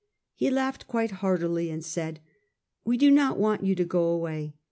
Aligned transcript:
He 0.33 0.49
laughed 0.49 0.87
quite 0.87 1.11
heartily, 1.21 1.69
and 1.69 1.85
said:" 1.85 2.21
We 2.87 2.97
do 2.97 3.11
not 3.11 3.37
want 3.37 3.63
you 3.63 3.75
to 3.75 3.85
go 3.85 4.01
away. 4.05 4.55